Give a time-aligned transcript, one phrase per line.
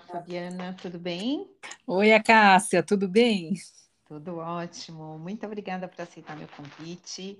[0.00, 1.50] Fabiana, tudo bem?
[1.86, 3.54] Oi, a Cássia, tudo bem?
[4.06, 5.18] Tudo ótimo.
[5.18, 7.38] Muito obrigada por aceitar meu convite.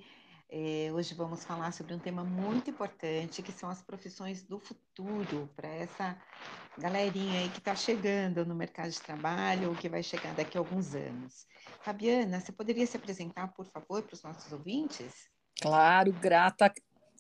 [0.51, 5.49] É, hoje vamos falar sobre um tema muito importante, que são as profissões do futuro,
[5.57, 6.17] para essa
[6.77, 10.61] galerinha aí que está chegando no mercado de trabalho ou que vai chegar daqui a
[10.61, 11.47] alguns anos.
[11.81, 15.31] Fabiana, você poderia se apresentar, por favor, para os nossos ouvintes?
[15.61, 16.73] Claro, grata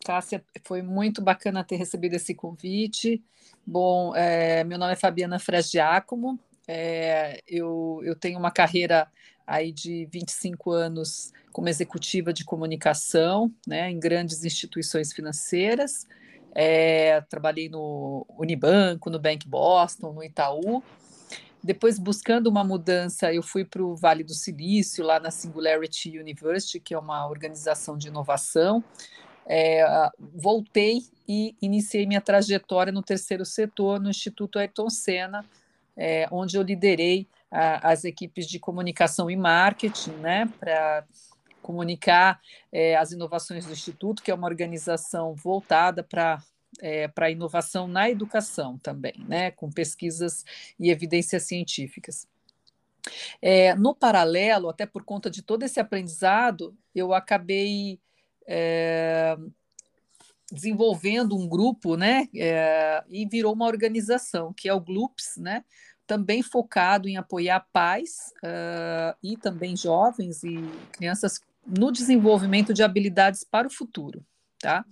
[0.04, 3.22] Cássia, foi muito bacana ter recebido esse convite.
[3.66, 9.08] Bom, é, meu nome é Fabiana Fragiacomo, é, eu, eu tenho uma carreira
[9.46, 16.06] aí de 25 anos como executiva de comunicação, né, em grandes instituições financeiras.
[16.54, 20.82] É, trabalhei no Unibanco, no Bank Boston, no Itaú.
[21.62, 26.80] Depois, buscando uma mudança, eu fui para o Vale do Silício, lá na Singularity University,
[26.80, 28.82] que é uma organização de inovação
[29.46, 29.84] é,
[30.18, 35.44] voltei e iniciei minha trajetória no terceiro setor, no Instituto Ayrton Senna,
[35.96, 41.04] é, onde eu liderei a, as equipes de comunicação e marketing, né, para
[41.60, 42.40] comunicar
[42.72, 46.42] é, as inovações do Instituto, que é uma organização voltada para
[46.80, 50.44] é, para inovação na educação também, né, com pesquisas
[50.80, 52.26] e evidências científicas.
[53.40, 58.00] É, no paralelo, até por conta de todo esse aprendizado, eu acabei
[58.46, 59.36] é,
[60.50, 65.64] desenvolvendo um grupo, né, é, e virou uma organização, que é o GLUPS, né,
[66.06, 70.58] também focado em apoiar pais uh, e também jovens e
[70.92, 74.24] crianças no desenvolvimento de habilidades para o futuro.
[74.60, 74.84] Tá?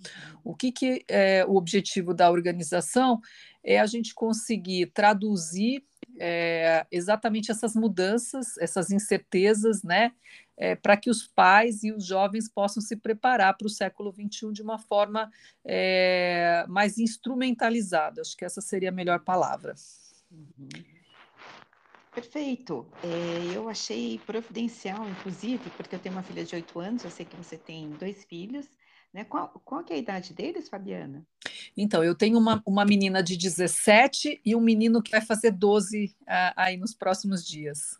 [0.43, 3.21] O que, que é o objetivo da organização
[3.63, 5.83] é a gente conseguir traduzir
[6.23, 10.11] é, exatamente essas mudanças, essas incertezas, né,
[10.55, 14.53] é, para que os pais e os jovens possam se preparar para o século XXI
[14.53, 15.31] de uma forma
[15.65, 18.21] é, mais instrumentalizada.
[18.21, 19.73] Acho que essa seria a melhor palavra.
[20.31, 20.69] Uhum.
[22.13, 22.85] Perfeito.
[23.03, 27.25] É, eu achei providencial, inclusive, porque eu tenho uma filha de oito anos, eu sei
[27.25, 28.67] que você tem dois filhos.
[29.13, 29.25] Né?
[29.25, 31.25] Qual, qual é a idade deles, Fabiana?
[31.75, 36.05] Então, eu tenho uma, uma menina de 17 e um menino que vai fazer 12
[36.05, 37.99] uh, aí nos próximos dias.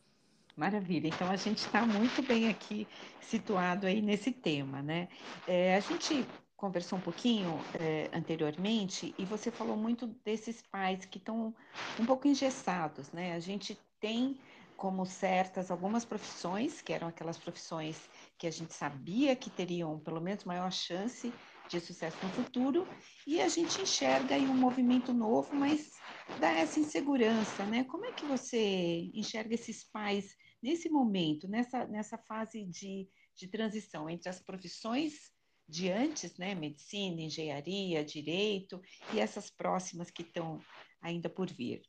[0.55, 1.07] Maravilha.
[1.07, 2.87] Então a gente está muito bem aqui
[3.21, 5.07] situado aí nesse tema, né?
[5.47, 6.25] É, a gente
[6.57, 11.55] conversou um pouquinho é, anteriormente e você falou muito desses pais que estão
[11.99, 13.33] um pouco engessados, né?
[13.33, 14.37] A gente tem
[14.77, 17.97] como certas algumas profissões que eram aquelas profissões
[18.41, 21.31] que a gente sabia que teriam pelo menos maior chance
[21.69, 22.87] de sucesso no futuro
[23.27, 25.91] e a gente enxerga aí um movimento novo, mas
[26.39, 27.83] dá essa insegurança, né?
[27.83, 34.09] Como é que você enxerga esses pais nesse momento, nessa, nessa fase de, de transição
[34.09, 35.31] entre as profissões
[35.69, 36.55] de antes, né?
[36.55, 38.81] Medicina, engenharia, direito,
[39.13, 40.59] e essas próximas que estão
[40.99, 41.83] ainda por vir?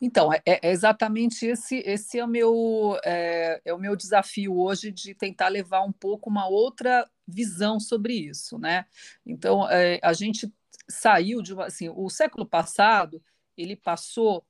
[0.00, 4.90] Então, é, é, exatamente esse, esse é o meu é, é, o meu desafio hoje
[4.90, 8.86] de tentar levar um pouco uma outra visão sobre isso, né?
[9.26, 10.52] Então, é, a gente
[10.88, 13.22] saiu de uma, assim, o século passado
[13.56, 14.44] ele passou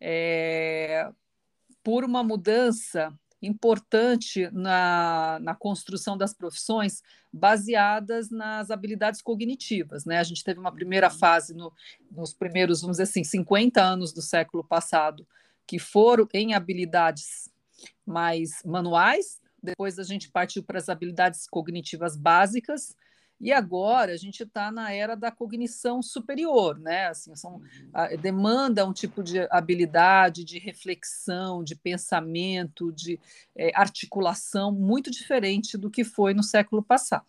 [0.00, 1.08] é,
[1.82, 3.12] por uma mudança
[3.46, 10.04] importante na, na construção das profissões baseadas nas habilidades cognitivas.
[10.04, 10.18] Né?
[10.18, 11.18] A gente teve uma primeira uhum.
[11.18, 11.72] fase no,
[12.10, 15.26] nos primeiros, vamos dizer assim, 50 anos do século passado,
[15.66, 17.50] que foram em habilidades
[18.06, 22.94] mais manuais, depois a gente partiu para as habilidades cognitivas básicas,
[23.40, 27.08] e agora a gente está na era da cognição superior, né?
[27.08, 27.90] Assim, são, uhum.
[27.92, 33.18] a, demanda um tipo de habilidade, de reflexão, de pensamento, de
[33.56, 37.26] é, articulação muito diferente do que foi no século passado.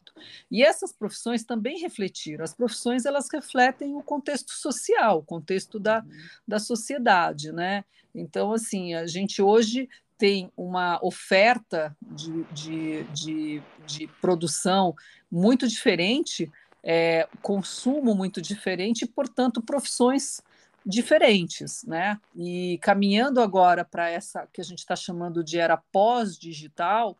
[0.49, 2.43] E essas profissões também refletiram.
[2.43, 6.09] As profissões elas refletem o contexto social, o contexto da, uhum.
[6.47, 7.83] da sociedade, né?
[8.13, 14.93] Então, assim, a gente hoje tem uma oferta de, de, de, de produção
[15.31, 16.51] muito diferente,
[16.83, 20.41] é, consumo muito diferente e, portanto, profissões
[20.85, 22.19] diferentes, né?
[22.35, 27.17] E caminhando agora para essa que a gente está chamando de era pós-digital,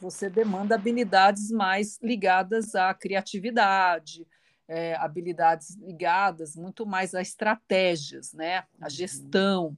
[0.00, 4.26] você demanda habilidades mais ligadas à criatividade,
[4.66, 8.58] é, habilidades ligadas muito mais a estratégias, né?
[8.80, 8.90] A uhum.
[8.90, 9.76] gestão.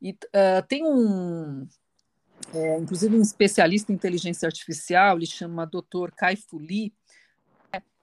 [0.00, 1.66] E uh, tem um,
[2.54, 6.10] é, inclusive um especialista em inteligência artificial, ele chama Dr.
[6.16, 6.92] Kai Fu Lee,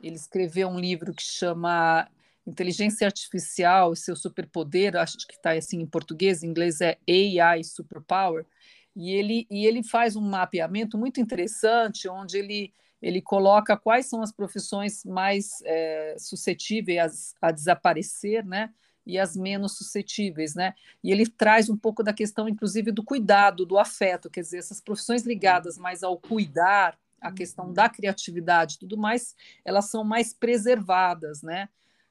[0.01, 2.07] ele escreveu um livro que chama
[2.45, 7.63] Inteligência Artificial e seu superpoder, acho que está assim em português, em inglês é AI
[7.63, 8.45] Superpower,
[8.95, 14.22] e ele, e ele faz um mapeamento muito interessante, onde ele, ele coloca quais são
[14.22, 18.72] as profissões mais é, suscetíveis a, a desaparecer, né?
[19.07, 20.75] E as menos suscetíveis, né?
[21.01, 24.81] E ele traz um pouco da questão, inclusive, do cuidado, do afeto, quer dizer, essas
[24.81, 31.42] profissões ligadas mais ao cuidar, a questão da criatividade tudo mais, elas são mais preservadas,
[31.42, 31.69] né?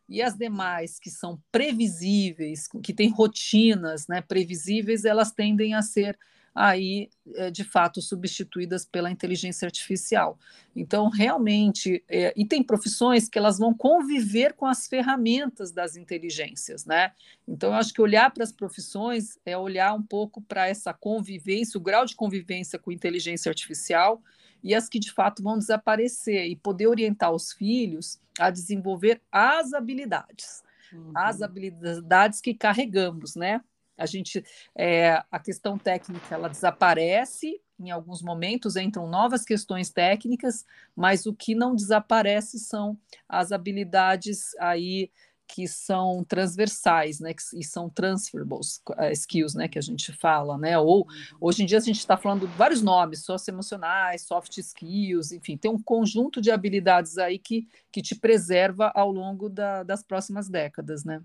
[0.09, 6.19] E as demais que são previsíveis, que têm rotinas né, previsíveis, elas tendem a ser
[6.57, 10.39] aí é, de fato substituídas pela inteligência artificial.
[10.75, 16.87] Então, realmente, é, e tem profissões que elas vão conviver com as ferramentas das inteligências,
[16.87, 17.13] né?
[17.47, 21.79] Então, eu acho que olhar para as profissões é olhar um pouco para essa convivência,
[21.79, 24.23] o grau de convivência com inteligência artificial
[24.65, 29.75] e as que de fato vão desaparecer e poder orientar os filhos a desenvolver as
[29.75, 31.13] habilidades, uhum.
[31.15, 33.61] as habilidades que carregamos, né?
[33.97, 34.45] A gente,
[34.75, 40.65] é, a questão técnica, ela desaparece em alguns momentos, entram novas questões técnicas,
[40.95, 42.99] mas o que não desaparece são
[43.29, 45.11] as habilidades aí
[45.49, 50.77] que são transversais, né, e são transferables uh, skills, né, que a gente fala, né,
[50.77, 51.37] ou uhum.
[51.41, 55.81] hoje em dia a gente está falando vários nomes, socioemocionais, soft skills, enfim, tem um
[55.81, 61.23] conjunto de habilidades aí que, que te preserva ao longo da, das próximas décadas, né.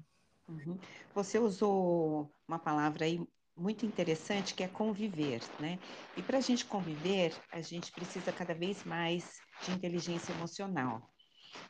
[0.51, 0.77] Uhum.
[1.15, 3.25] Você usou uma palavra aí
[3.55, 5.79] muito interessante que é conviver, né?
[6.15, 11.09] E para a gente conviver, a gente precisa cada vez mais de inteligência emocional.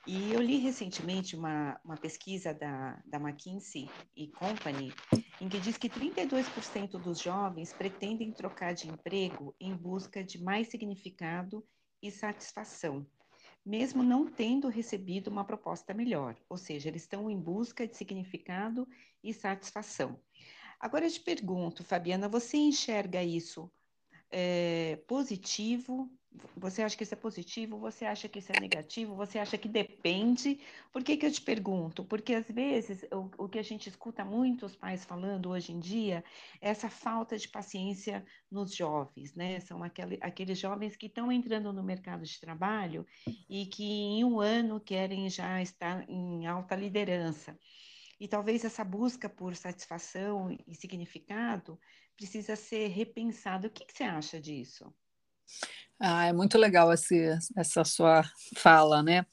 [0.07, 3.86] E eu li recentemente uma, uma pesquisa da, da McKinsey
[4.16, 4.92] e Company,
[5.39, 10.69] em que diz que 32% dos jovens pretendem trocar de emprego em busca de mais
[10.69, 11.63] significado
[12.01, 13.06] e satisfação,
[13.66, 16.36] mesmo não tendo recebido uma proposta melhor.
[16.50, 18.88] Ou seja, eles estão em busca de significado
[19.24, 20.19] e satisfação.
[20.80, 23.72] Agora eu te pergunto, Fabiana, você enxerga isso
[24.31, 26.12] é, positivo
[26.56, 27.78] você acha que isso é positivo?
[27.80, 29.16] Você acha que isso é negativo?
[29.16, 30.60] Você acha que depende?
[30.92, 32.06] Por que, que eu te pergunto?
[32.06, 36.24] Porque às vezes o, o que a gente escuta muitos pais falando hoje em dia
[36.62, 39.60] é essa falta de paciência nos jovens, né?
[39.60, 43.06] São aquele, aqueles jovens que estão entrando no mercado de trabalho
[43.50, 47.57] e que em um ano querem já estar em alta liderança.
[48.19, 51.80] E talvez essa busca por satisfação e significado
[52.16, 53.68] precisa ser repensada.
[53.68, 54.94] O que, que você acha disso?
[56.00, 58.24] Ah, é muito legal esse, essa sua
[58.58, 59.26] fala, né?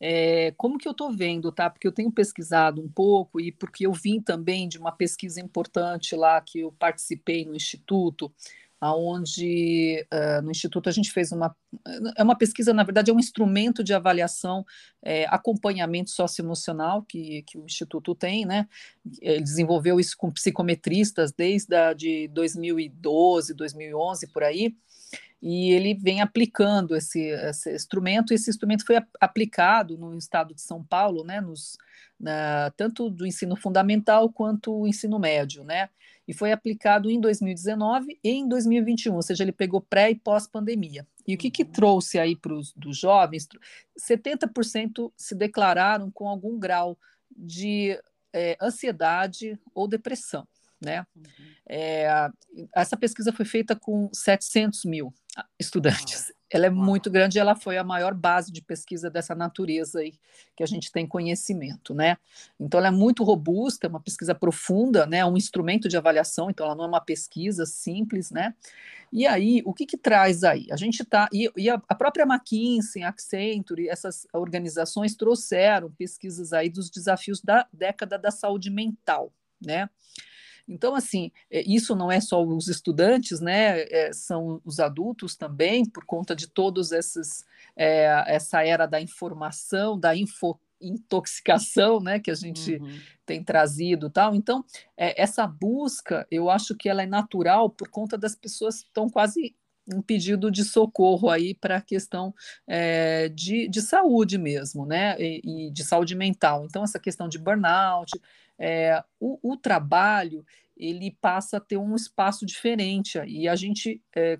[0.00, 1.70] É, como que eu estou vendo, tá?
[1.70, 6.16] Porque eu tenho pesquisado um pouco e porque eu vim também de uma pesquisa importante
[6.16, 8.34] lá que eu participei no Instituto,
[8.80, 11.54] aonde uh, no Instituto a gente fez uma
[12.16, 14.64] é uma pesquisa, na verdade, é um instrumento de avaliação,
[15.02, 18.66] é, acompanhamento socioemocional que, que o Instituto tem, né?
[19.20, 24.74] Ele desenvolveu isso com psicometristas desde a, de 2012, 2011, por aí,
[25.40, 30.60] e ele vem aplicando esse, esse instrumento, e esse instrumento foi aplicado no estado de
[30.60, 31.76] São Paulo, né, nos,
[32.18, 35.88] na, tanto do ensino fundamental quanto o ensino médio, né,
[36.26, 41.06] e foi aplicado em 2019 e em 2021, ou seja, ele pegou pré e pós-pandemia.
[41.26, 41.70] E o que, que uhum.
[41.70, 43.48] trouxe aí para os dos jovens?
[43.98, 46.98] 70% se declararam com algum grau
[47.30, 47.98] de
[48.32, 50.46] é, ansiedade ou depressão.
[50.86, 51.04] Né?
[51.16, 51.24] Uhum.
[51.68, 52.30] É,
[52.72, 55.12] essa pesquisa foi feita com 700 mil
[55.58, 56.32] estudantes.
[56.48, 60.14] Ela é muito grande, ela foi a maior base de pesquisa dessa natureza aí
[60.54, 62.16] que a gente tem conhecimento, né?
[62.58, 65.18] Então ela é muito robusta, é uma pesquisa profunda, né?
[65.18, 68.54] É um instrumento de avaliação, então ela não é uma pesquisa simples, né?
[69.12, 70.68] E aí, o que que traz aí?
[70.70, 76.70] A gente tá e, e a, a própria McKinsey, Accenture, essas organizações trouxeram pesquisas aí
[76.70, 79.90] dos desafios da década da saúde mental, né?
[80.68, 83.82] Então, assim, é, isso não é só os estudantes, né?
[83.82, 87.44] É, são os adultos também, por conta de todos esses
[87.76, 92.98] é, essa era da informação, da info intoxicação, né, que a gente uhum.
[93.24, 94.34] tem trazido, tal.
[94.34, 94.62] Então,
[94.94, 99.08] é, essa busca, eu acho que ela é natural por conta das pessoas que estão
[99.08, 99.56] quase
[99.90, 102.34] um pedido de socorro aí para a questão
[102.66, 106.66] é, de, de saúde mesmo, né, e, e, de saúde mental.
[106.66, 108.12] Então, essa questão de burnout,
[108.58, 110.44] é, o, o, trabalho
[110.76, 114.38] ele passa a ter um espaço diferente e a gente é,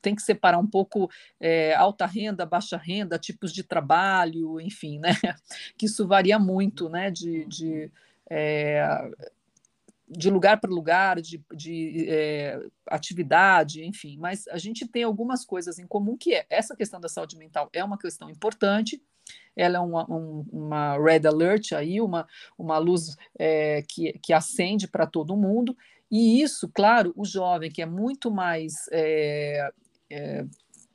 [0.00, 1.10] tem que separar um pouco
[1.40, 5.10] é, alta renda, baixa renda, tipos de trabalho, enfim, né?
[5.76, 7.10] Que isso varia muito, né?
[7.10, 7.90] De, de,
[8.30, 9.10] é,
[10.08, 14.16] de lugar para lugar, de, de é, atividade, enfim.
[14.18, 17.68] Mas a gente tem algumas coisas em comum que é essa questão da saúde mental
[17.72, 19.02] é uma questão importante
[19.56, 24.86] ela é uma, um, uma red alert aí, uma, uma luz é, que, que acende
[24.86, 25.76] para todo mundo,
[26.10, 29.70] e isso, claro, o jovem que é muito mais é,
[30.10, 30.44] é,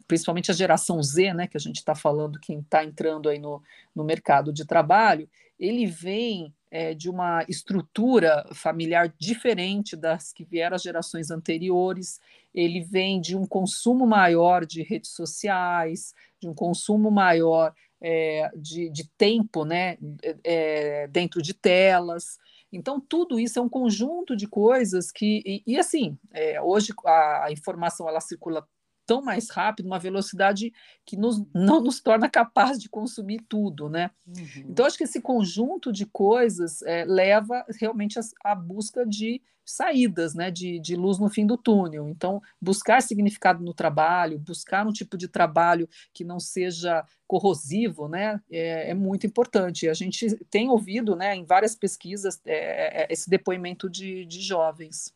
[0.08, 3.62] principalmente a geração Z, né, que a gente está falando, quem está entrando aí no,
[3.96, 10.76] no mercado de trabalho, ele vem é, de uma estrutura familiar diferente das que vieram
[10.76, 12.20] as gerações anteriores,
[12.54, 18.90] ele vem de um consumo maior de redes sociais, de um consumo maior é, de,
[18.90, 19.98] de, tempo né,
[20.44, 22.38] é, dentro de telas.
[22.72, 25.42] Então, tudo isso é um conjunto de coisas que.
[25.46, 28.68] E, e assim, é, hoje a, a, informação ela circula
[29.06, 30.72] tão mais rápido, uma velocidade
[31.06, 34.12] que nos, não nos torna capaz de consumir tudo, né?
[34.28, 34.68] Uhum.
[34.70, 40.52] Então, acho que esse conjunto de coisas é, leva realmente à busca de saídas, né,
[40.52, 42.10] de, de luz no fim do túnel.
[42.10, 48.42] Então, buscar significado no trabalho, buscar um tipo de trabalho que não seja corrosivo, né,
[48.52, 49.88] é, é muito importante.
[49.88, 55.14] A gente tem ouvido, né, em várias pesquisas, é, esse depoimento de, de jovens.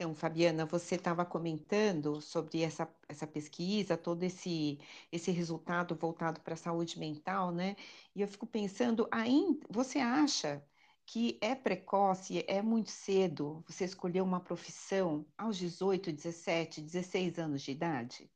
[0.00, 4.78] Então, Fabiana, você estava comentando sobre essa, essa pesquisa, todo esse,
[5.12, 7.76] esse resultado voltado para a saúde mental, né?
[8.16, 10.64] E eu fico pensando, ainda, você acha
[11.04, 17.60] que é precoce, é muito cedo você escolher uma profissão aos 18, 17, 16 anos
[17.60, 18.30] de idade?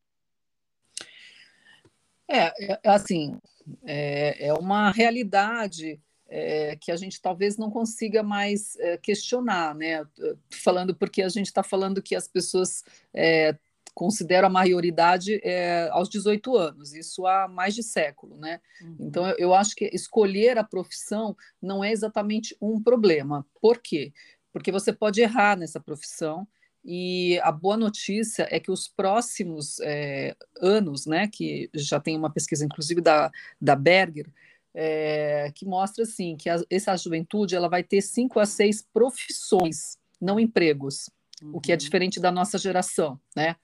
[2.28, 3.40] É, é assim,
[3.84, 10.04] é, é uma realidade é, que a gente talvez não consiga mais é, questionar, né?
[10.50, 13.56] Falando porque a gente está falando que as pessoas é,
[13.94, 18.60] consideram a maioridade é, aos 18 anos, isso há mais de século, né?
[18.82, 18.96] Uhum.
[19.00, 23.46] Então eu, eu acho que escolher a profissão não é exatamente um problema.
[23.60, 24.12] Por quê?
[24.52, 26.46] Porque você pode errar nessa profissão.
[26.86, 32.28] E a boa notícia é que os próximos é, anos, né, que já tem uma
[32.28, 34.26] pesquisa, inclusive da, da Berger,
[34.74, 39.96] é, que mostra assim que a, essa juventude ela vai ter cinco a seis profissões,
[40.20, 41.08] não empregos,
[41.42, 41.52] uhum.
[41.54, 41.78] o que é uhum.
[41.78, 43.56] diferente da nossa geração, né?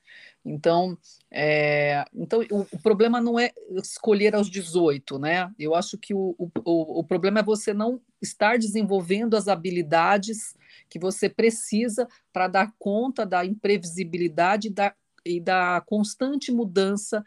[0.43, 0.97] Então,
[1.29, 3.51] é, então o, o, problema não é
[3.83, 5.51] escolher aos 18, né?
[5.59, 10.55] Eu acho que o, o, o problema é você não estar desenvolvendo as habilidades
[10.89, 17.23] que você precisa para dar conta da imprevisibilidade da, e da constante mudança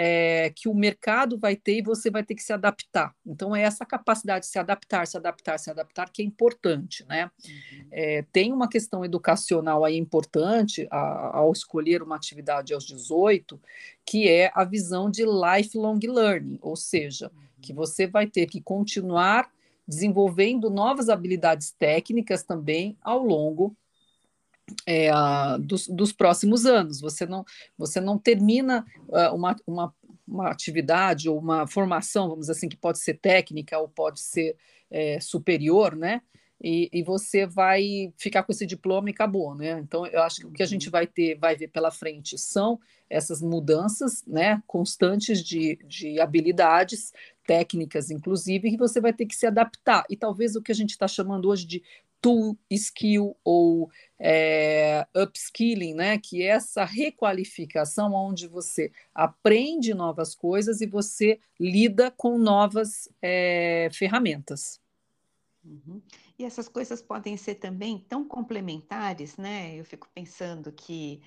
[0.00, 3.12] é, que o mercado vai ter e você vai ter que se adaptar.
[3.26, 7.28] Então, é essa capacidade de se adaptar, se adaptar, se adaptar que é importante, né?
[7.44, 7.86] Uhum.
[7.90, 13.60] É, tem uma questão educacional aí importante a, ao escolher uma atividade aos 18,
[14.06, 17.42] que é a visão de lifelong learning, ou seja, uhum.
[17.60, 19.50] que você vai ter que continuar
[19.84, 23.76] desenvolvendo novas habilidades técnicas também ao longo
[24.86, 25.10] é,
[25.60, 27.00] dos, dos, próximos anos.
[27.00, 27.44] Você não,
[27.76, 29.94] você não termina uh, uma, uma,
[30.26, 34.56] uma, atividade ou uma formação, vamos dizer assim, que pode ser técnica ou pode ser
[34.90, 36.22] é, superior, né?
[36.60, 39.78] E, e, você vai ficar com esse diploma e acabou, né?
[39.78, 40.92] Então, eu acho que o que a gente uhum.
[40.92, 47.12] vai ter, vai ver pela frente são essas mudanças, né, constantes de, de habilidades
[47.46, 50.04] técnicas, inclusive, que você vai ter que se adaptar.
[50.10, 51.82] E talvez o que a gente está chamando hoje de
[52.20, 56.18] tool skill ou é, upskilling, né?
[56.18, 63.88] Que é essa requalificação onde você aprende novas coisas e você lida com novas é,
[63.92, 64.80] ferramentas.
[65.64, 66.00] Uhum.
[66.38, 69.74] E essas coisas podem ser também tão complementares, né?
[69.74, 71.20] Eu fico pensando que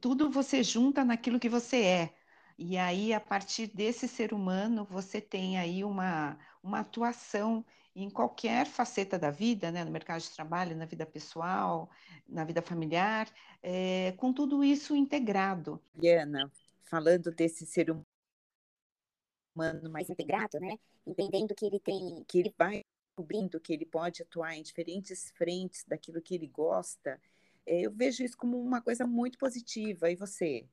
[0.00, 2.14] tudo você junta naquilo que você é.
[2.56, 8.66] E aí, a partir desse ser humano, você tem aí uma, uma atuação em qualquer
[8.66, 11.88] faceta da vida, né, no mercado de trabalho, na vida pessoal,
[12.28, 13.28] na vida familiar,
[13.62, 15.80] é, com tudo isso integrado.
[15.94, 16.50] Diana,
[16.82, 17.90] falando desse ser
[19.54, 24.22] humano mais integrado, né, entendendo que ele tem, que ele vai descobrindo que ele pode
[24.22, 27.20] atuar em diferentes frentes daquilo que ele gosta,
[27.64, 30.10] é, eu vejo isso como uma coisa muito positiva.
[30.10, 30.66] E você?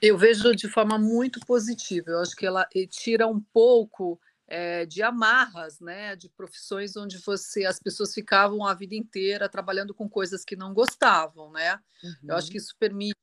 [0.00, 2.10] Eu vejo de forma muito positiva.
[2.10, 7.66] Eu acho que ela tira um pouco é, de amarras, né, de profissões onde você
[7.66, 11.78] as pessoas ficavam a vida inteira trabalhando com coisas que não gostavam, né?
[12.02, 12.12] Uhum.
[12.28, 12.52] Eu acho uhum.
[12.52, 13.14] que isso permite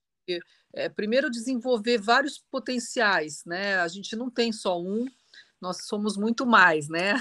[0.71, 3.79] é, primeiro desenvolver vários potenciais, né?
[3.79, 5.07] A gente não tem só um,
[5.59, 7.15] nós somos muito mais, né?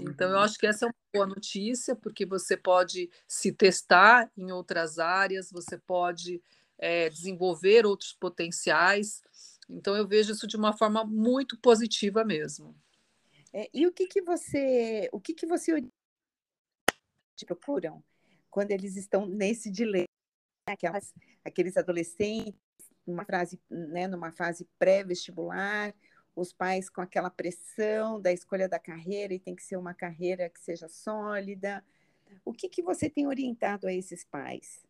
[0.00, 0.42] Então eu uhum.
[0.42, 5.50] acho que essa é uma boa notícia porque você pode se testar em outras áreas,
[5.50, 6.42] você pode
[6.78, 9.22] é, desenvolver outros potenciais.
[9.68, 12.74] Então eu vejo isso de uma forma muito positiva mesmo.
[13.56, 15.80] É, e o que que você, o que que você
[17.36, 18.02] te procuram
[18.50, 20.08] quando eles estão nesse dilema,
[20.66, 22.58] aquelas, aqueles adolescentes,
[23.06, 25.94] numa fase, né, numa fase pré-vestibular,
[26.34, 30.50] os pais com aquela pressão da escolha da carreira e tem que ser uma carreira
[30.50, 31.84] que seja sólida.
[32.44, 34.84] O que que você tem orientado a esses pais?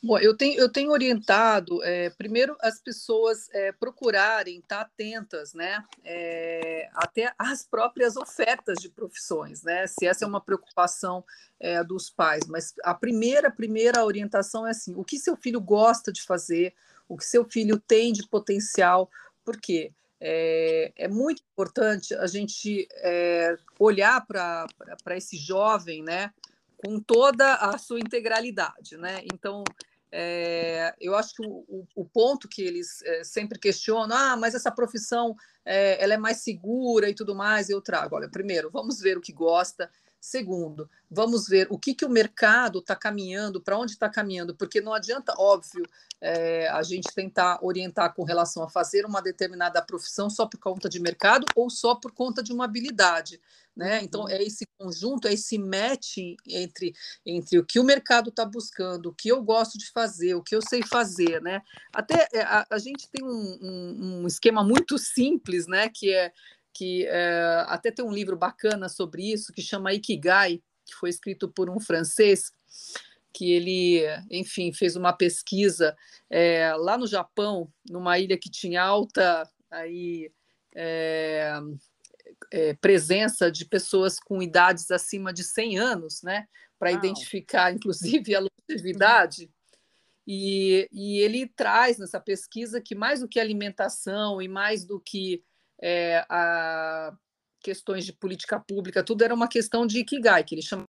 [0.00, 5.84] Bom, eu tenho, eu tenho orientado, é, primeiro, as pessoas é, procurarem estar atentas, né,
[6.04, 11.24] é, até às próprias ofertas de profissões, né, se essa é uma preocupação
[11.88, 12.46] dos pais.
[12.46, 16.72] Mas a primeira, primeira orientação é assim: o que seu filho gosta de fazer,
[17.08, 19.10] o que seu filho tem de potencial,
[19.44, 19.92] por quê?
[20.20, 26.32] É, é, muito importante a gente é, olhar para esse jovem, né,
[26.76, 29.20] com toda a sua integralidade, né?
[29.32, 29.64] Então,
[30.10, 34.70] é, eu acho que o, o, ponto que eles é, sempre questionam, ah, mas essa
[34.70, 38.16] profissão é, ela é mais segura e tudo mais, eu trago.
[38.16, 39.90] Olha, primeiro, vamos ver o que gosta.
[40.20, 44.80] Segundo, vamos ver o que, que o mercado está caminhando, para onde está caminhando, porque
[44.80, 45.84] não adianta, óbvio,
[46.20, 50.88] é, a gente tentar orientar com relação a fazer uma determinada profissão só por conta
[50.88, 53.40] de mercado ou só por conta de uma habilidade.
[53.78, 54.02] Né?
[54.02, 54.28] Então, uhum.
[54.28, 56.18] é esse conjunto, é esse match
[56.48, 56.92] entre,
[57.24, 60.56] entre o que o mercado está buscando, o que eu gosto de fazer, o que
[60.56, 61.40] eu sei fazer.
[61.40, 61.62] Né?
[61.94, 65.88] Até é, a, a gente tem um, um, um esquema muito simples, né?
[65.88, 66.32] que é
[66.74, 71.48] que é, até tem um livro bacana sobre isso, que chama Ikigai, que foi escrito
[71.48, 72.52] por um francês,
[73.32, 75.96] que ele, enfim, fez uma pesquisa
[76.30, 80.30] é, lá no Japão, numa ilha que tinha alta aí,
[80.74, 81.52] é,
[82.52, 86.46] é, presença de pessoas com idades acima de 100 anos, né,
[86.78, 89.50] para identificar, inclusive, a longevidade.
[90.26, 95.42] E, e, ele traz nessa pesquisa que mais do que alimentação e mais do que
[95.80, 97.16] é, a
[97.60, 100.84] questões de política pública, tudo era uma questão de Ikigai, que ele chama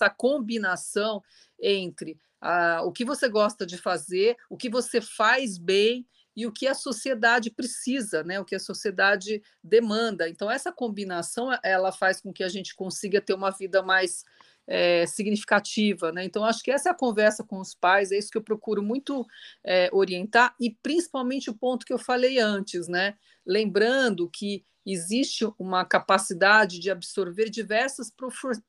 [0.00, 1.22] essa combinação
[1.60, 6.06] entre a, o que você gosta de fazer, o que você faz bem
[6.36, 8.40] e o que a sociedade precisa, né?
[8.40, 10.28] O que a sociedade demanda.
[10.28, 14.24] Então essa combinação ela faz com que a gente consiga ter uma vida mais
[14.66, 16.24] é, significativa, né?
[16.24, 18.82] Então acho que essa é a conversa com os pais, é isso que eu procuro
[18.82, 19.26] muito
[19.64, 23.14] é, orientar e principalmente o ponto que eu falei antes, né?
[23.46, 28.12] lembrando que existe uma capacidade de absorver diversas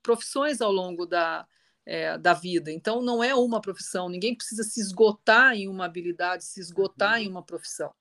[0.02, 1.48] profissões ao longo da,
[1.86, 2.72] é, da vida.
[2.72, 7.26] Então, não é uma profissão, ninguém precisa se esgotar em uma habilidade, se esgotar em
[7.26, 7.32] uhum.
[7.32, 7.94] uma profissão.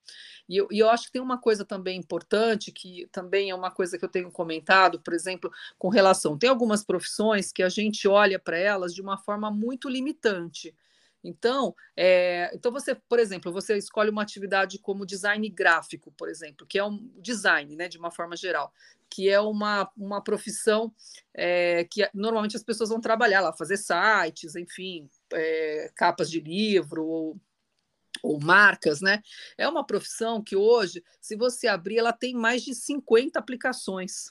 [0.49, 3.71] E eu, e eu acho que tem uma coisa também importante, que também é uma
[3.71, 6.39] coisa que eu tenho comentado, por exemplo, com relação.
[6.39, 10.75] Tem algumas profissões que a gente olha para elas de uma forma muito limitante.
[11.25, 16.67] Então, é, então você, por exemplo, você escolhe uma atividade como design gráfico, por exemplo,
[16.67, 18.73] que é um design, né, de uma forma geral,
[19.13, 20.93] que é uma, uma profissão
[21.35, 27.05] é, que normalmente as pessoas vão trabalhar lá, fazer sites, enfim, é, capas de livro
[27.05, 27.41] ou
[28.23, 29.21] ou marcas, né?
[29.59, 34.31] É uma profissão que hoje, se você abrir, ela tem mais de 50 aplicações.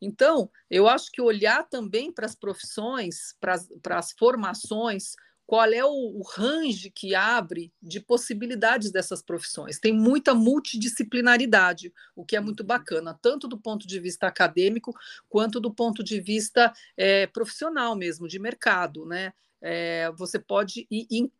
[0.00, 5.14] Então, eu acho que olhar também para as profissões, para as formações,
[5.50, 9.80] qual é o, o range que abre de possibilidades dessas profissões.
[9.80, 12.68] Tem muita multidisciplinaridade, o que é muito uhum.
[12.68, 14.94] bacana, tanto do ponto de vista acadêmico
[15.28, 19.04] quanto do ponto de vista é, profissional mesmo, de mercado.
[19.04, 19.32] Né?
[19.60, 21.32] É, você pode ir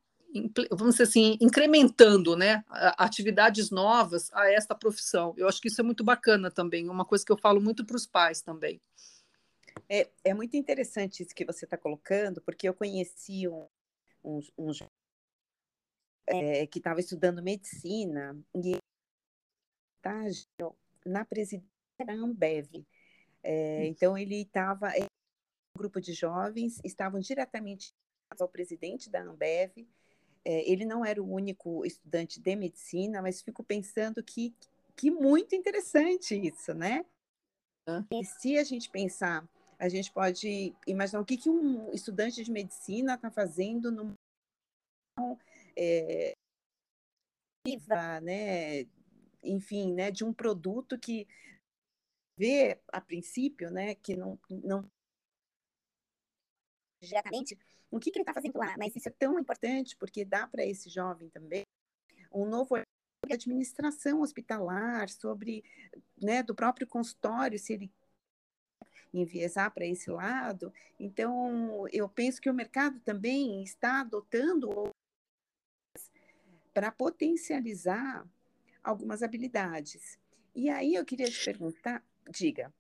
[0.73, 2.64] vamos dizer assim, incrementando né,
[2.99, 5.35] atividades novas a esta profissão.
[5.37, 7.96] Eu acho que isso é muito bacana também, uma coisa que eu falo muito para
[7.96, 8.81] os pais também.
[9.88, 13.66] É, é muito interessante isso que você está colocando, porque eu conheci um,
[14.22, 14.83] uns, uns
[16.26, 18.76] é, que estava estudando medicina e
[19.96, 21.68] estágio na presidência
[22.04, 22.87] da Ambev.
[23.42, 27.94] É, então ele estava um grupo de jovens estavam diretamente
[28.38, 29.87] ao presidente da Ambev.
[30.44, 34.54] É, ele não era o único estudante de medicina, mas fico pensando que
[34.96, 37.06] que muito interessante isso, né?
[38.12, 39.48] E se a gente pensar
[39.80, 44.14] a gente pode imaginar o que, que um estudante de medicina está fazendo no
[45.74, 46.34] é,
[48.22, 48.86] né,
[49.42, 51.26] enfim, né, de um produto que
[52.38, 54.86] vê a princípio, né, que não, não
[57.02, 57.58] diretamente
[57.90, 60.64] o que, que ele está fazendo lá, mas isso é tão importante porque dá para
[60.64, 61.64] esse jovem também
[62.32, 62.76] um novo
[63.30, 65.64] administração hospitalar, sobre
[66.20, 67.90] né, do próprio consultório, se ele
[69.12, 70.73] enviesar para esse lado.
[70.99, 74.90] Então, eu penso que o mercado também está adotando
[76.73, 78.25] para potencializar
[78.83, 80.18] algumas habilidades.
[80.55, 82.73] E aí eu queria te perguntar, diga.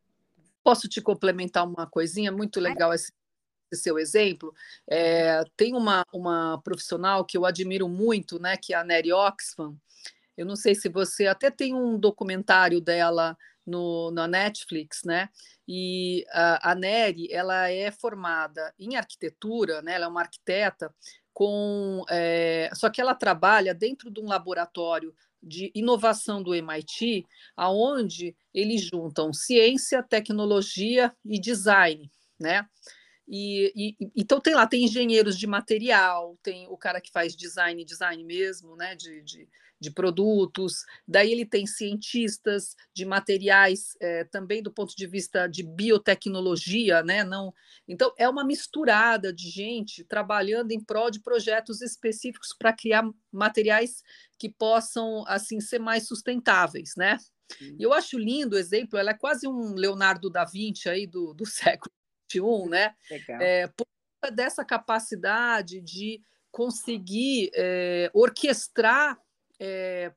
[0.62, 3.12] Posso te complementar uma coisinha muito legal esse,
[3.70, 4.54] esse seu exemplo?
[4.88, 9.76] É, tem uma, uma profissional que eu admiro muito, né, que é a Nery Oxfam.
[10.36, 13.36] Eu não sei se você até tem um documentário dela
[13.70, 15.28] no, na Netflix, né?
[15.66, 19.94] E a, a Nery, ela é formada em arquitetura, né?
[19.94, 20.94] Ela é uma arquiteta
[21.32, 27.24] com, é, só que ela trabalha dentro de um laboratório de inovação do MIT,
[27.56, 32.66] aonde eles juntam ciência, tecnologia e design, né?
[33.26, 37.84] E, e, então tem lá, tem engenheiros de material, tem o cara que faz design,
[37.84, 38.96] design mesmo, né?
[38.96, 39.48] De, de,
[39.80, 45.62] de produtos, daí ele tem cientistas de materiais é, também do ponto de vista de
[45.62, 47.24] biotecnologia, né?
[47.24, 47.52] Não,
[47.88, 54.02] então é uma misturada de gente trabalhando em prol de projetos específicos para criar materiais
[54.38, 57.16] que possam assim ser mais sustentáveis, né?
[57.60, 61.32] E eu acho lindo o exemplo, ela é quase um Leonardo da Vinci aí do,
[61.32, 61.92] do século
[62.30, 62.94] XXI, né?
[63.10, 63.40] Legal.
[63.40, 63.86] É, por
[64.30, 69.18] dessa capacidade de conseguir é, orquestrar
[69.60, 70.12] é,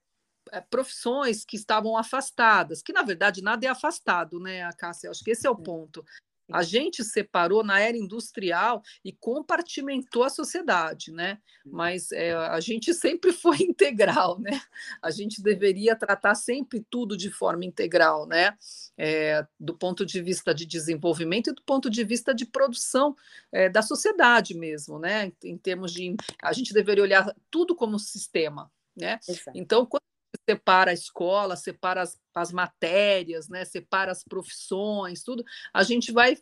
[0.69, 5.09] profissões que estavam afastadas, que na verdade nada é afastado, né, Cássia?
[5.09, 6.03] Acho que esse é o ponto.
[6.51, 11.39] A gente separou na era industrial e compartimentou a sociedade, né?
[11.65, 14.61] Mas é, a gente sempre foi integral, né?
[15.01, 18.57] A gente deveria tratar sempre tudo de forma integral, né?
[18.97, 23.15] É, do ponto de vista de desenvolvimento e do ponto de vista de produção
[23.51, 25.31] é, da sociedade mesmo, né?
[25.43, 29.19] Em termos de, a gente deveria olhar tudo como sistema, né?
[29.27, 29.51] Exato.
[29.55, 30.03] Então, quando
[30.49, 36.37] separa a escola, separa as, as matérias, né, separa as profissões, tudo, a gente vai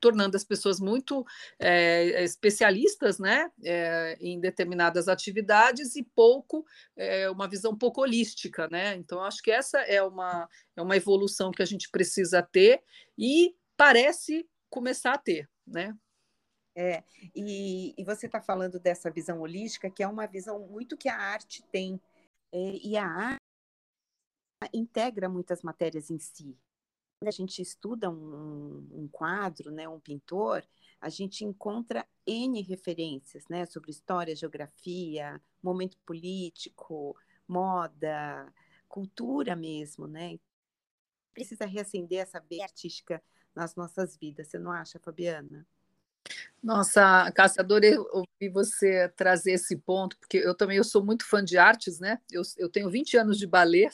[0.00, 1.24] tornando as pessoas muito
[1.58, 6.64] é, especialistas né, é, em determinadas atividades e pouco
[6.96, 8.96] é, uma visão pouco holística, né?
[8.96, 12.82] Então acho que essa é uma, é uma evolução que a gente precisa ter
[13.16, 15.94] e parece começar a ter, né?
[16.80, 17.02] É,
[17.34, 21.16] e, e você está falando dessa visão holística, que é uma visão muito que a
[21.16, 22.00] arte tem.
[22.52, 23.42] É, e a arte
[24.72, 26.56] integra muitas matérias em si.
[27.18, 30.64] Quando a gente estuda um, um, quadro, né, um pintor,
[31.00, 37.16] a gente encontra N referências né, sobre história, geografia, momento político,
[37.48, 38.54] moda,
[38.88, 40.06] cultura mesmo.
[40.06, 40.38] Né?
[41.34, 43.20] Precisa reacender essa veia artística
[43.52, 45.66] nas nossas vidas, você não acha, Fabiana?
[46.62, 51.44] Nossa, Cássia, adorei ouvir você trazer esse ponto, porque eu também eu sou muito fã
[51.44, 52.18] de artes, né?
[52.30, 53.88] Eu, eu tenho 20 anos de balé,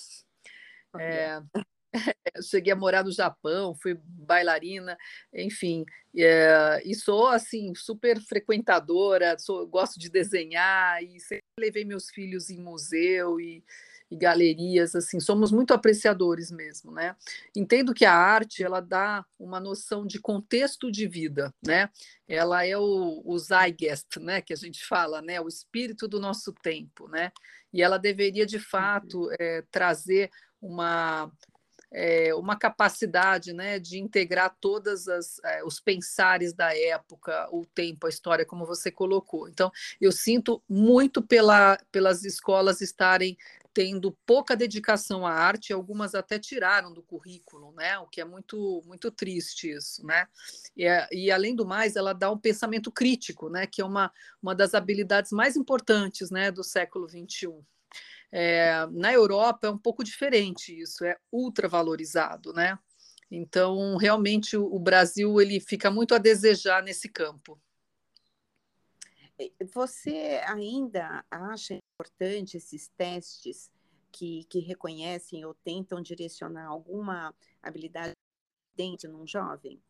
[0.99, 1.41] é,
[2.35, 4.97] eu cheguei a morar no Japão, fui bailarina,
[5.33, 5.85] enfim,
[6.17, 12.51] é, e sou assim super frequentadora, sou, gosto de desenhar e sempre levei meus filhos
[12.51, 13.63] em museu e,
[14.15, 17.17] e galerias, assim, somos muito apreciadores mesmo, né?
[17.55, 21.91] Entendo que a arte ela dá uma noção de contexto de vida, né?
[22.29, 24.41] Ela é o, o zeitgeist, né?
[24.41, 25.41] Que a gente fala, né?
[25.41, 27.33] O espírito do nosso tempo, né?
[27.73, 30.31] E ela deveria de fato é, trazer
[30.63, 31.29] uma
[31.95, 35.07] é, uma capacidade né, de integrar todos
[35.45, 39.49] é, os pensares da época, o tempo, a história, como você colocou.
[39.49, 43.39] Então, eu sinto muito pela, pelas escolas estarem
[43.75, 47.99] tendo pouca dedicação à arte, algumas até tiraram do currículo, né?
[47.99, 50.29] O que é muito muito triste isso, né?
[50.77, 53.67] E, é, e além do mais, ela dá um pensamento crítico, né?
[53.67, 56.53] Que é uma, uma das habilidades mais importantes, né?
[56.53, 57.49] Do século XXI.
[58.31, 62.79] É, na Europa é um pouco diferente isso, é ultra valorizado, né?
[63.31, 67.61] Então, realmente, o Brasil ele fica muito a desejar nesse campo.
[69.73, 73.71] Você ainda acha importante esses testes
[74.13, 78.13] que, que reconhecem ou tentam direcionar alguma habilidade
[78.77, 79.81] dentro num jovem?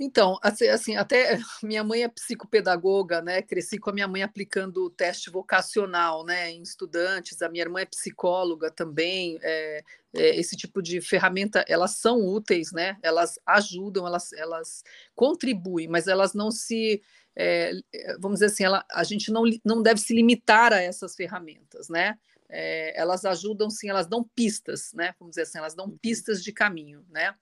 [0.00, 3.42] Então, assim, assim, até minha mãe é psicopedagoga, né?
[3.42, 7.42] Cresci com a minha mãe aplicando o teste vocacional, né, em estudantes.
[7.42, 9.38] A minha irmã é psicóloga também.
[9.42, 9.82] É,
[10.14, 12.96] é, esse tipo de ferramenta, elas são úteis, né?
[13.02, 14.82] Elas ajudam, elas, elas
[15.14, 17.02] contribuem, mas elas não se
[17.34, 17.72] é,
[18.18, 22.18] vamos dizer assim, ela, a gente não, não deve se limitar a essas ferramentas, né?
[22.48, 25.14] É, elas ajudam, sim, elas dão pistas, né?
[25.18, 25.96] Vamos dizer assim, elas dão uhum.
[25.96, 27.34] pistas de caminho, né?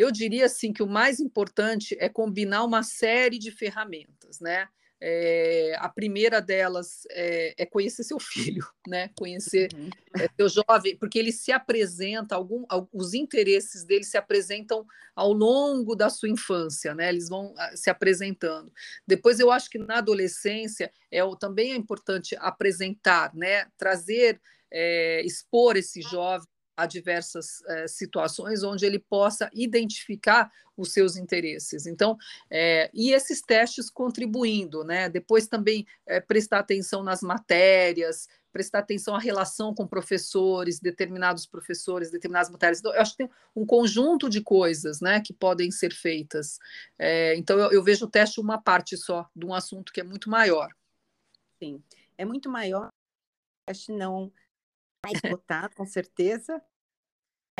[0.00, 4.66] Eu diria assim que o mais importante é combinar uma série de ferramentas, né?
[4.98, 8.18] É, a primeira delas é, é, conhecer seu
[8.58, 9.10] filho, né?
[9.14, 9.90] Conhecer uhum.
[10.18, 15.94] é, seu jovem, porque ele se apresenta, algum, os interesses dele se apresentam ao longo
[15.94, 17.10] da sua infância, né?
[17.10, 18.72] Eles vão ah, se apresentando.
[19.06, 23.66] Depois, eu acho que na adolescência é também é importante apresentar, né?
[23.76, 26.48] Trazer, é, expor esse jovem
[26.80, 31.86] a diversas é, situações onde ele possa identificar os seus interesses.
[31.86, 32.16] Então,
[32.50, 35.08] é, e esses testes contribuindo, né?
[35.08, 42.10] Depois também é, prestar atenção nas matérias, prestar atenção à relação com professores, determinados professores,
[42.10, 42.80] determinadas matérias.
[42.80, 46.58] Então, eu acho que tem um conjunto de coisas né, que podem ser feitas.
[46.98, 50.04] É, então, eu, eu, vejo o teste uma parte só de um assunto que é
[50.04, 50.68] muito maior.
[51.62, 51.82] Sim,
[52.16, 52.88] é muito maior.
[53.68, 54.32] Acho não
[55.04, 56.60] mais votado, com certeza.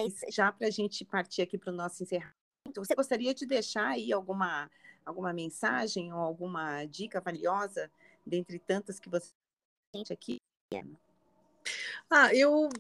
[0.01, 2.35] Mas já para a gente partir aqui para o nosso encerramento,
[2.77, 4.71] você gostaria de deixar aí alguma,
[5.05, 7.91] alguma mensagem ou alguma dica valiosa
[8.25, 9.31] dentre tantas que você
[9.93, 10.37] tem aqui?
[12.11, 12.71] Ah, eu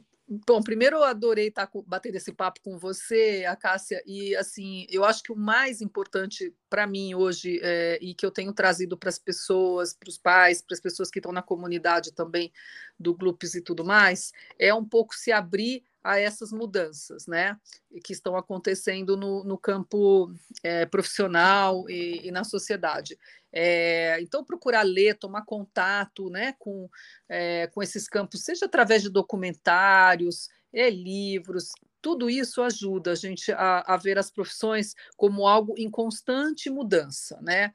[0.46, 5.04] Bom, primeiro eu adorei estar batendo esse papo com você, a Cássia, e assim, eu
[5.04, 9.08] acho que o mais importante para mim hoje é, e que eu tenho trazido para
[9.08, 12.52] as pessoas, para os pais, para as pessoas que estão na comunidade também
[12.96, 17.56] do Glupes e tudo mais, é um pouco se abrir a essas mudanças, né,
[18.02, 20.32] que estão acontecendo no, no campo
[20.62, 23.18] é, profissional e, e, na sociedade.
[23.52, 26.88] É, então, procurar ler, tomar contato, né, com,
[27.28, 33.52] é, com esses campos, seja através de documentários, é, livros, tudo isso ajuda a gente
[33.52, 37.74] a, a, ver as profissões como algo em constante mudança, né?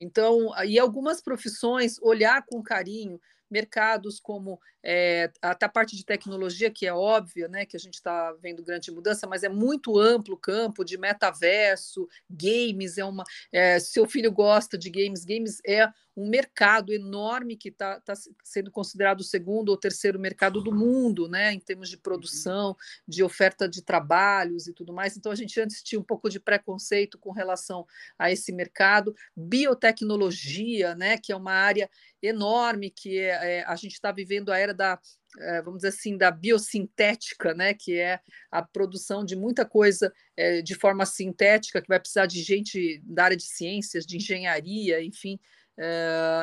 [0.00, 3.20] Então, e algumas profissões olhar com carinho
[3.50, 7.94] mercados como é, até a parte de tecnologia, que é óbvia, né, que a gente
[7.94, 13.24] está vendo grande mudança, mas é muito amplo o campo de metaverso, games, é uma.
[13.52, 18.70] É, seu filho gosta de games, games é um mercado enorme que está tá sendo
[18.70, 23.68] considerado o segundo ou terceiro mercado do mundo, né, em termos de produção, de oferta
[23.68, 25.16] de trabalhos e tudo mais.
[25.16, 27.86] Então, a gente antes tinha um pouco de preconceito com relação
[28.18, 29.14] a esse mercado.
[29.36, 31.88] Biotecnologia, né, que é uma área
[32.22, 34.98] enorme que é, é a gente está vivendo a era da
[35.38, 38.18] é, vamos dizer assim da biosintética, né, que é
[38.50, 43.24] a produção de muita coisa é, de forma sintética que vai precisar de gente da
[43.24, 45.38] área de ciências, de engenharia, enfim.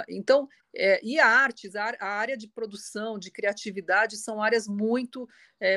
[0.09, 0.47] Então,
[1.03, 5.29] e a artes, a, área de produção, de criatividade, são áreas muito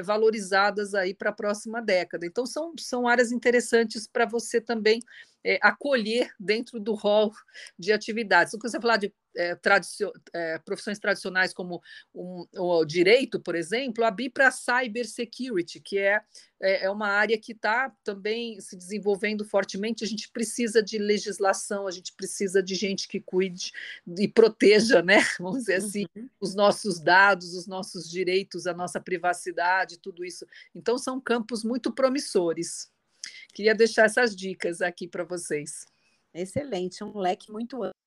[0.03, 2.25] valorizadas aí para a próxima década.
[2.25, 5.03] Então, são, são áreas interessantes para você também
[5.45, 7.33] é, acolher dentro do rol
[7.79, 8.51] de atividades.
[8.51, 11.83] Então, quando você falar de é, tradicio, é, profissões tradicionais como
[12.15, 16.21] um, o direito, por exemplo, a BI para cybersecurity, que é,
[16.61, 20.05] é, é uma área que está também se desenvolvendo fortemente.
[20.05, 23.73] A gente precisa de legislação, a gente precisa de gente que cuide
[24.19, 25.19] e proteja, né?
[25.39, 26.29] Vamos dizer assim, uhum.
[26.41, 30.47] os nossos dados, os nossos direitos, a nossa privacidade, tudo isso.
[30.75, 32.91] Então, são campos muito promissores.
[33.53, 35.87] Queria deixar essas dicas aqui para vocês.
[36.33, 38.00] Excelente, um leque muito amplo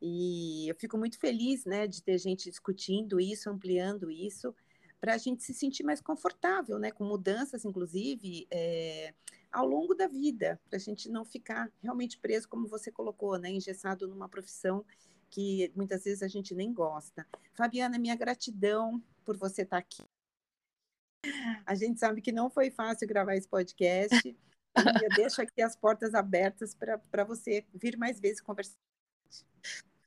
[0.00, 4.54] e eu fico muito feliz, né, de ter gente discutindo isso, ampliando isso,
[5.00, 9.14] para a gente se sentir mais confortável, né, com mudanças, inclusive, é,
[9.50, 13.50] ao longo da vida, para a gente não ficar realmente preso, como você colocou, né,
[13.50, 14.84] engessado numa profissão
[15.30, 17.26] que muitas vezes a gente nem gosta.
[17.54, 20.02] Fabiana, minha gratidão por você estar tá aqui.
[21.64, 24.36] A gente sabe que não foi fácil gravar esse podcast.
[25.00, 28.76] e eu deixo aqui as portas abertas para você vir mais vezes conversar.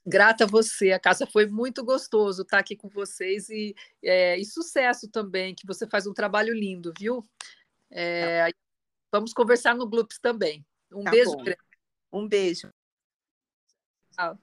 [0.05, 4.43] Grata a você, a casa foi muito gostoso estar aqui com vocês e, é, e
[4.43, 7.25] sucesso também, que você faz um trabalho lindo, viu?
[7.89, 8.57] É, tá.
[9.11, 10.65] Vamos conversar no Gloops também.
[10.91, 11.31] Um tá beijo.
[11.31, 11.43] Bom.
[12.11, 12.69] Um beijo.
[14.11, 14.37] Tchau.